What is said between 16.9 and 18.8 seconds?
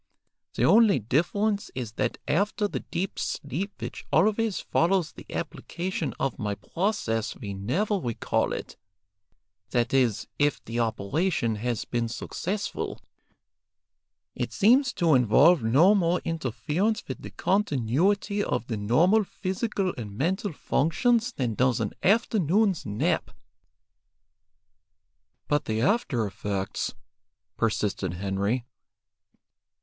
with the continuity of the